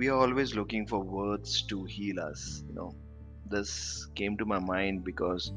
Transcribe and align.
we 0.00 0.08
are 0.08 0.18
always 0.18 0.54
looking 0.54 0.86
for 0.86 0.98
words 0.98 1.60
to 1.70 1.84
heal 1.84 2.18
us. 2.20 2.62
You 2.66 2.74
know, 2.74 2.94
this 3.50 4.06
came 4.14 4.38
to 4.38 4.46
my 4.46 4.58
mind 4.58 5.04
because 5.04 5.52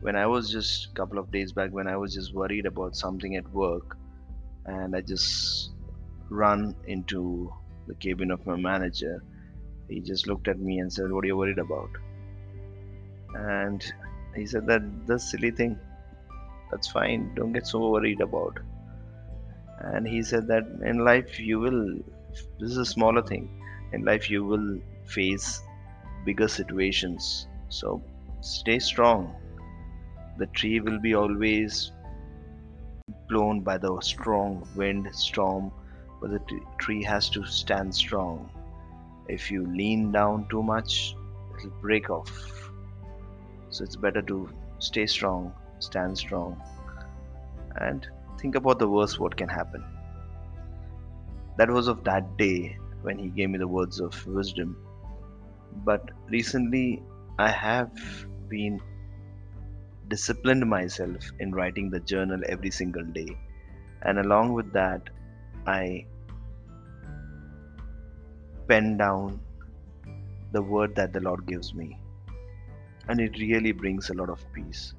when 0.00 0.16
I 0.16 0.26
was 0.26 0.50
just 0.50 0.86
a 0.86 0.94
couple 0.94 1.18
of 1.18 1.30
days 1.30 1.52
back, 1.52 1.70
when 1.70 1.86
I 1.86 1.98
was 1.98 2.14
just 2.14 2.32
worried 2.32 2.64
about 2.64 2.96
something 2.96 3.36
at 3.36 3.46
work, 3.52 3.98
and 4.64 4.96
I 4.96 5.02
just 5.02 5.72
run 6.30 6.74
into 6.86 7.52
the 7.86 7.94
cabin 7.96 8.30
of 8.30 8.46
my 8.46 8.56
manager, 8.56 9.22
he 9.90 10.00
just 10.00 10.26
looked 10.26 10.48
at 10.48 10.58
me 10.58 10.78
and 10.78 10.90
said, 10.90 11.12
What 11.12 11.24
are 11.24 11.26
you 11.26 11.36
worried 11.36 11.58
about? 11.58 11.90
And 13.34 13.84
he 14.34 14.46
said 14.46 14.66
that 14.68 15.06
this 15.06 15.30
silly 15.30 15.50
thing, 15.50 15.78
that's 16.70 16.90
fine, 16.90 17.34
don't 17.34 17.52
get 17.52 17.66
so 17.66 17.90
worried 17.90 18.22
about. 18.22 18.58
And 19.80 20.08
he 20.08 20.22
said 20.22 20.46
that 20.46 20.64
in 20.82 21.04
life 21.04 21.38
you 21.38 21.60
will, 21.60 21.98
this 22.58 22.70
is 22.70 22.76
a 22.78 22.84
smaller 22.84 23.22
thing, 23.22 23.48
in 23.92 24.04
life 24.04 24.30
you 24.30 24.44
will 24.44 24.78
face 25.06 25.60
bigger 26.24 26.48
situations. 26.48 27.48
So 27.68 28.02
stay 28.40 28.78
strong. 28.78 29.34
The 30.38 30.46
tree 30.46 30.80
will 30.80 30.98
be 30.98 31.14
always 31.14 31.92
blown 33.28 33.60
by 33.60 33.78
the 33.78 34.00
strong 34.00 34.66
wind, 34.76 35.08
storm, 35.12 35.72
but 36.20 36.30
the 36.30 36.40
tree 36.78 37.02
has 37.02 37.28
to 37.30 37.44
stand 37.44 37.94
strong. 37.94 38.50
If 39.28 39.50
you 39.50 39.66
lean 39.66 40.12
down 40.12 40.46
too 40.50 40.62
much, 40.62 41.14
it'll 41.58 41.70
break 41.80 42.10
off. 42.10 42.30
So 43.70 43.84
it's 43.84 43.96
better 43.96 44.22
to 44.22 44.48
stay 44.78 45.06
strong, 45.06 45.52
stand 45.78 46.18
strong, 46.18 46.60
and 47.76 48.06
think 48.40 48.54
about 48.54 48.78
the 48.78 48.88
worst 48.88 49.20
what 49.20 49.36
can 49.36 49.48
happen. 49.48 49.84
That 51.56 51.70
was 51.70 51.88
of 51.88 52.04
that 52.04 52.36
day 52.36 52.78
when 53.02 53.18
he 53.18 53.28
gave 53.28 53.50
me 53.50 53.58
the 53.58 53.68
words 53.68 54.00
of 54.00 54.26
wisdom. 54.26 54.76
But 55.84 56.10
recently, 56.28 57.02
I 57.38 57.50
have 57.50 57.92
been 58.48 58.80
disciplined 60.08 60.68
myself 60.68 61.30
in 61.38 61.52
writing 61.52 61.90
the 61.90 62.00
journal 62.00 62.40
every 62.48 62.70
single 62.70 63.04
day. 63.04 63.28
And 64.02 64.18
along 64.18 64.52
with 64.54 64.72
that, 64.72 65.02
I 65.66 66.06
pen 68.66 68.96
down 68.96 69.40
the 70.52 70.62
word 70.62 70.94
that 70.96 71.12
the 71.12 71.20
Lord 71.20 71.46
gives 71.46 71.74
me. 71.74 71.98
And 73.08 73.20
it 73.20 73.38
really 73.38 73.72
brings 73.72 74.10
a 74.10 74.14
lot 74.14 74.28
of 74.28 74.44
peace. 74.52 74.94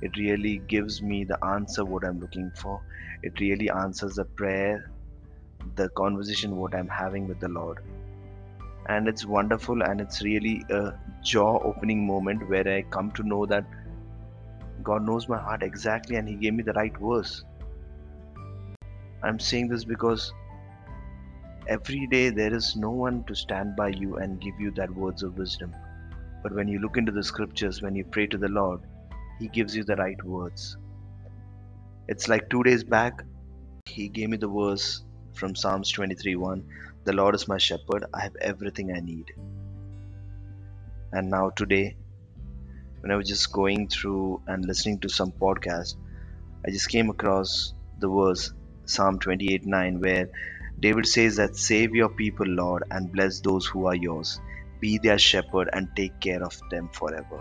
It 0.00 0.16
really 0.16 0.58
gives 0.58 1.00
me 1.00 1.24
the 1.24 1.42
answer 1.44 1.84
what 1.84 2.04
I'm 2.04 2.18
looking 2.18 2.50
for. 2.56 2.80
It 3.22 3.38
really 3.38 3.70
answers 3.70 4.16
the 4.16 4.24
prayer, 4.24 4.90
the 5.76 5.88
conversation 5.90 6.56
what 6.56 6.74
I'm 6.74 6.88
having 6.88 7.28
with 7.28 7.40
the 7.40 7.48
Lord. 7.48 7.78
And 8.86 9.08
it's 9.08 9.24
wonderful 9.24 9.82
and 9.82 10.00
it's 10.00 10.22
really 10.22 10.64
a 10.70 10.92
jaw 11.22 11.58
opening 11.62 12.06
moment 12.06 12.48
where 12.48 12.66
I 12.66 12.82
come 12.82 13.12
to 13.12 13.22
know 13.22 13.46
that 13.46 13.64
God 14.82 15.06
knows 15.06 15.28
my 15.28 15.38
heart 15.38 15.62
exactly 15.62 16.16
and 16.16 16.28
He 16.28 16.34
gave 16.34 16.54
me 16.54 16.62
the 16.62 16.72
right 16.72 16.96
verse. 16.98 17.44
I'm 19.22 19.38
saying 19.38 19.68
this 19.68 19.84
because 19.84 20.32
every 21.68 22.08
day 22.08 22.30
there 22.30 22.52
is 22.52 22.74
no 22.74 22.90
one 22.90 23.22
to 23.24 23.34
stand 23.34 23.76
by 23.76 23.88
you 23.88 24.16
and 24.16 24.40
give 24.40 24.58
you 24.58 24.72
that 24.72 24.90
words 24.90 25.22
of 25.22 25.38
wisdom. 25.38 25.72
But 26.42 26.52
when 26.52 26.66
you 26.66 26.80
look 26.80 26.96
into 26.96 27.12
the 27.12 27.22
scriptures, 27.22 27.82
when 27.82 27.94
you 27.94 28.04
pray 28.04 28.26
to 28.26 28.36
the 28.36 28.48
Lord, 28.48 28.80
He 29.38 29.46
gives 29.48 29.76
you 29.76 29.84
the 29.84 29.96
right 29.96 30.22
words. 30.24 30.76
It's 32.08 32.28
like 32.28 32.50
two 32.50 32.64
days 32.64 32.82
back, 32.82 33.22
He 33.86 34.08
gave 34.08 34.30
me 34.30 34.38
the 34.38 34.48
verse 34.48 35.04
from 35.34 35.54
Psalms 35.54 35.92
23:1, 35.92 36.62
The 37.04 37.12
Lord 37.12 37.34
is 37.34 37.48
my 37.48 37.58
shepherd, 37.58 38.04
I 38.14 38.20
have 38.22 38.36
everything 38.36 38.92
I 38.92 39.00
need. 39.00 39.32
And 41.12 41.30
now, 41.30 41.50
today, 41.50 41.96
when 43.00 43.10
I 43.10 43.16
was 43.16 43.28
just 43.28 43.52
going 43.52 43.88
through 43.88 44.42
and 44.46 44.64
listening 44.64 45.00
to 45.00 45.08
some 45.08 45.32
podcast, 45.32 45.96
I 46.66 46.70
just 46.70 46.88
came 46.88 47.10
across 47.10 47.74
the 47.98 48.08
verse 48.08 48.52
Psalm 48.84 49.18
28:9 49.18 50.00
where 50.00 50.28
David 50.78 51.06
says 51.06 51.36
that 51.36 51.56
save 51.56 51.94
your 51.94 52.08
people, 52.08 52.46
Lord, 52.46 52.84
and 52.90 53.12
bless 53.12 53.40
those 53.40 53.66
who 53.66 53.86
are 53.86 53.94
yours. 53.94 54.40
Be 54.80 54.98
their 54.98 55.18
shepherd 55.18 55.68
and 55.72 55.88
take 55.96 56.18
care 56.20 56.42
of 56.42 56.60
them 56.70 56.88
forever. 56.88 57.40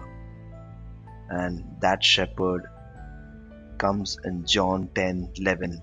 And 1.30 1.64
that 1.82 2.04
shepherd 2.04 2.68
comes 3.78 4.18
in 4.24 4.46
John 4.46 4.90
10 4.94 5.32
11. 5.36 5.82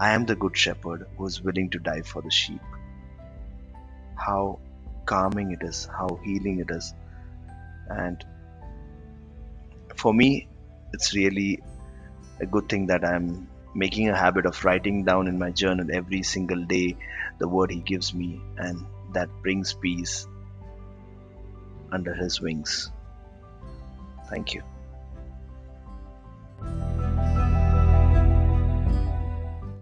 I 0.00 0.14
am 0.14 0.26
the 0.26 0.36
good 0.36 0.56
shepherd 0.56 1.06
who 1.16 1.26
is 1.26 1.42
willing 1.42 1.70
to 1.70 1.78
die 1.78 2.02
for 2.02 2.22
the 2.22 2.30
sheep. 2.30 2.60
How 4.16 4.60
calming 5.06 5.52
it 5.52 5.62
is, 5.62 5.86
how 5.86 6.20
healing 6.24 6.60
it 6.60 6.70
is. 6.70 6.94
And 7.88 8.24
for 9.96 10.14
me, 10.14 10.46
it's 10.92 11.14
really 11.14 11.62
a 12.40 12.46
good 12.46 12.68
thing 12.68 12.86
that 12.86 13.04
I'm 13.04 13.48
making 13.74 14.08
a 14.08 14.16
habit 14.16 14.46
of 14.46 14.64
writing 14.64 15.04
down 15.04 15.26
in 15.26 15.38
my 15.38 15.50
journal 15.50 15.88
every 15.92 16.22
single 16.22 16.64
day 16.64 16.96
the 17.38 17.48
word 17.48 17.70
He 17.70 17.80
gives 17.80 18.14
me, 18.14 18.40
and 18.56 18.84
that 19.14 19.28
brings 19.42 19.72
peace 19.74 20.26
under 21.90 22.14
His 22.14 22.40
wings. 22.40 22.90
Thank 24.28 24.54
you. 24.54 24.62